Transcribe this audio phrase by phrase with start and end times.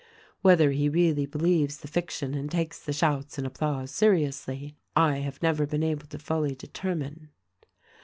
[0.41, 5.43] Whether he really believes the fiction and takes the shouts and applause seriously, I have
[5.43, 7.29] never been able to fully determine.